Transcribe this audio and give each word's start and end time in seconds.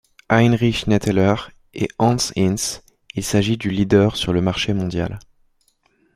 Heinrich 0.31 0.87
Netheler 0.87 1.35
et 1.75 1.87
Hans 1.99 2.31
Hinz, 2.35 2.81
il 3.13 3.23
s'agit 3.23 3.57
du 3.57 3.69
leader 3.69 4.15
sur 4.15 4.33
le 4.33 4.41
marché 4.41 4.73
mondial. 4.73 5.19